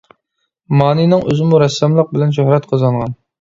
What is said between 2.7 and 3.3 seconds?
قازانغان.